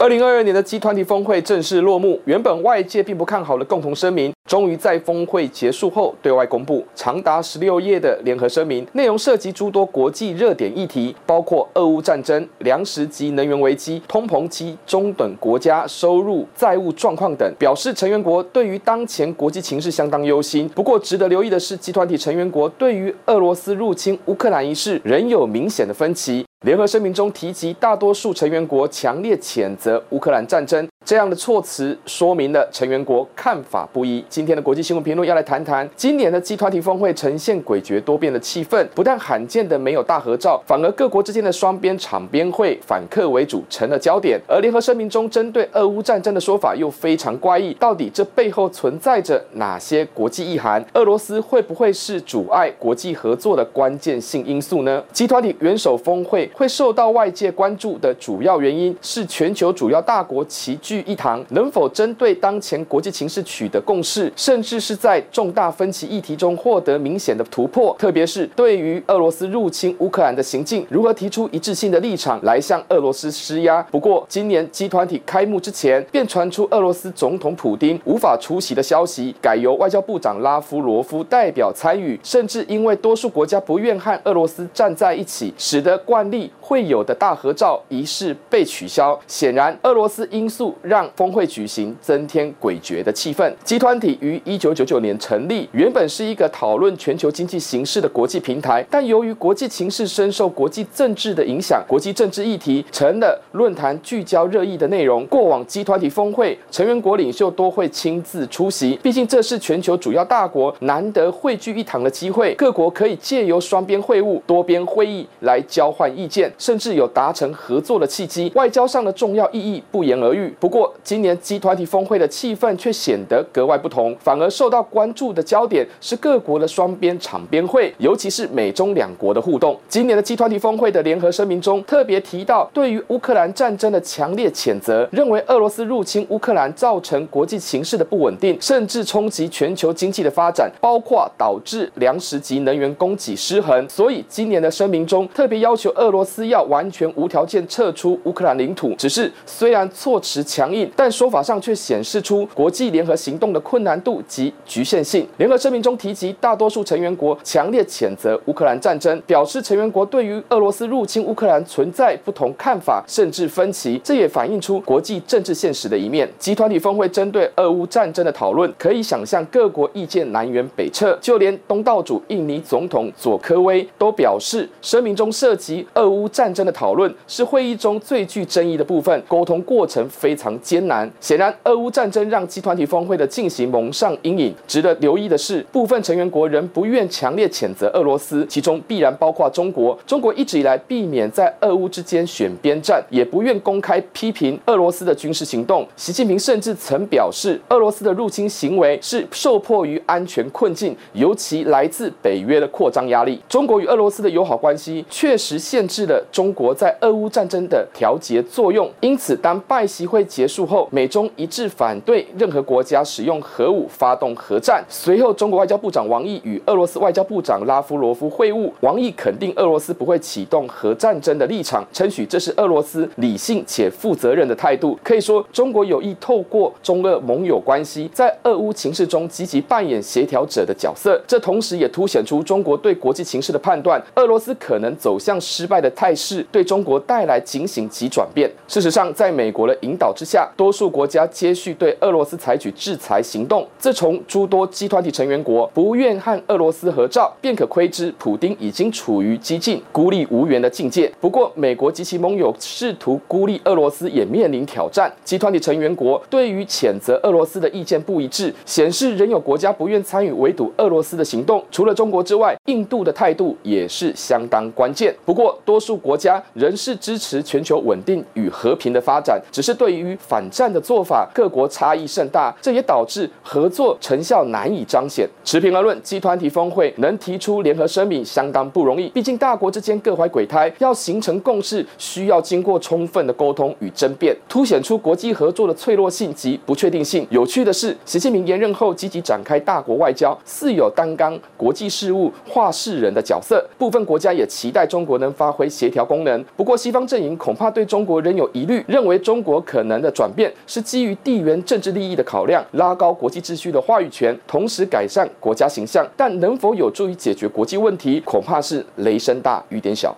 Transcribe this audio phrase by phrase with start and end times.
[0.00, 20.68] 二零二二年的 G20 峰会正式落幕，原本外界并不看好的共同声明，终于在峰会结束后对外公布，长达十六页的联合声明，内容涉及诸多国际热点议题，包括俄乌战争、粮食及能源危机、通膨及中等国家收入债务状况等，表示成员国对于当前国际情势相当忧心。
[20.76, 26.47] 不过，值得留意的是，集团体成员国对于俄罗斯入侵乌克兰一事仍有明显的分歧。
[26.62, 30.88] 联合声明中提及，大多数成员国强烈谴责乌克兰战争。
[31.08, 34.22] 这样的措辞说明了成员国看法不一。
[34.28, 44.38] 今天的国际新闻评论要来谈谈，今年的集团体峰会呈现诡谲多变的气氛，不但罕见的没有大合照，反而各国之间的双边场边会反客为主成了焦点。
[44.46, 50.84] 而联合声明中针对俄乌战争的说法又非常怪异，到底这背后存在着哪些国际意涵？
[50.92, 60.97] 俄罗斯会不会是阻碍国际合作的关键性因素呢集团体元首峰会会受到外界关注的主要原因是全球主要大国齐聚。
[61.06, 67.94] 一堂能否针对当前国际情势取得共识，甚至是在重大分歧议题中获得明显的突破？
[67.98, 73.82] 特别是对于俄罗斯入侵乌克兰的行径，如何提出一致性的立场来向俄罗斯施压？
[73.90, 89.18] 不过，今年集团体开幕之前，便传出俄罗斯总统普丁无法出席的消息，改由外交部长拉夫罗夫代表参与，甚至因为多数国家不愿和俄罗斯站在一起，使得惯例会有的大合照仪式被取消。
[89.26, 90.74] 显然，俄罗斯因素。
[90.88, 93.52] 让峰会举行增添诡谲的气氛。
[93.62, 105.26] 集团体于一九九九年成立，原本是一个讨论全球经济形势的国际平台，但由于国际情势深受国际政治的影响，国际政治议题成了论坛聚焦热议的内容。
[105.26, 120.54] 过往集团体峰会成员国领袖都会亲自出席，毕竟这是全球主要大国难得汇聚一堂的机会，各国可以借由双边会晤、多边会议来交换意见，甚至有达成合作的契机，外交上的重要意义不言而喻。
[120.58, 129.74] 不，不过，今年集团体峰会的气氛却显得格外不同，反而受到关注的焦点是各国的双边场边会，尤其是美中两国的互动。
[129.88, 143.88] 今年的集团体峰会的联合声明中特别提到，对于乌克兰战争的强烈谴责，认为俄罗斯入侵乌克兰造成国际形势的不稳定，甚至冲击全球经济的发展，包括导致粮食及能源供给失衡。
[143.88, 148.94] 所以，今年的声明中特别要求俄罗斯要完全无条件撤出乌克兰领土。
[148.98, 150.90] 只是虽然措辞强硬。
[150.96, 155.24] 但说法上却显示出国际联合行动的困难度及局限性。
[155.36, 164.00] 联合声明中提及，大多数成员国强烈谴责乌克兰战争，表示成员国对于俄罗斯入侵乌克兰存在不同看法，甚至分歧。
[164.02, 166.28] 这也反映出国际政治现实的一面。
[166.38, 171.16] 集团体峰会针对俄乌战争的讨论，可以想象各国意见南辕北辙。
[171.20, 181.10] 就连东道主印尼总统佐科威都表示，声明中涉及俄乌战争的讨论是会议中最具争议的部分，沟通过程非常艰难。
[181.20, 183.26] 显然，俄乌战争让集团体峰会的。
[183.26, 184.54] 进行蒙上阴影。
[184.66, 185.36] 值得留意的。
[185.36, 189.98] 是，部分成员国仍不愿强烈谴责俄罗斯，其中必然包括中国。
[190.06, 195.14] 中国一直以来避免在俄乌之间选边站，也不愿公开批评俄罗斯的。
[195.14, 195.86] 军事行动。
[195.96, 198.12] 习近平甚至曾表示，俄罗斯的。
[198.14, 202.66] 入侵行为是受迫于安全困境，尤其来自北约的。
[202.68, 203.40] 扩张压力。
[203.48, 204.28] 中国与俄罗斯的。
[204.28, 207.86] 友好关系确实限制了中国在俄乌战争的。
[207.94, 208.90] 调节作用。
[209.00, 214.84] 因此，当拜习会结束后，美中一致反对任何国家使用核武发动核战。
[214.88, 224.96] 随后，中国外交部长王毅与俄罗斯外交部长拉夫罗夫会晤，王毅肯定俄罗斯不会启动核战争的立场，称许这是俄罗斯理性且负责任的态度。
[225.02, 231.20] 可以说，中国有意透过中俄盟友关系，在俄乌情势中积极扮演协调者的角色。
[231.26, 238.48] 这同时也凸显出中国对国际情势的判断：俄罗斯可能走向失败的态势，对中国带来警醒及转变。
[238.68, 243.66] 事实上，在美国的引导之下，多数国家接续对俄罗斯采取制裁行动。
[243.78, 251.10] 自从诸多集团体成员国不愿和俄罗斯合照，便可窥知普丁已经处于激进、孤立无援的境界。
[251.18, 255.10] 不过，美国及其盟友试图孤立俄罗斯，也面临挑战。
[255.24, 261.64] 集团体成员国对于谴责俄罗斯的意见不一致，显示仍有国家不愿参与围堵俄罗斯的行动。
[261.70, 265.14] 除了中国之外，印度的态度也是相当关键。
[265.24, 275.28] 不过，多数国家仍是支持全球稳定与和平的发展，只是对于反战的做法，各国差异甚大，这也导致合作成效难以彰显。
[275.44, 287.26] 持平而论，集团体峰会能提出联合声明相当不容易，毕竟大国之间各怀鬼胎，要形成共识，需要经过充分的沟通与争辩，凸显出国际合作的脆弱性及不确定性。
[287.30, 296.44] 有趣的是，习近平连任后积极展开大国外交，似有担纲国际事务话事人的角色，部分国家也期待中国能发挥协调功能。
[296.56, 306.06] 不过，西方阵营恐怕对中国仍有疑虑，认为中国可能的的转变是基于地缘政治利益的考量，拉高国际秩序的话语权，同时改善国家形象。
[306.16, 310.16] 但能否有助于解决国际问题，恐怕是雷声大雨点小。